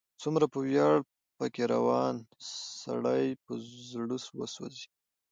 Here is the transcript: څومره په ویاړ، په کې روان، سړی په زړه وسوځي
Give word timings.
څومره 0.21 0.45
په 0.53 0.59
ویاړ، 0.65 0.97
په 1.37 1.45
کې 1.53 1.63
روان، 1.73 2.15
سړی 2.87 3.25
په 3.43 3.51
زړه 3.91 4.17
وسوځي 4.39 4.87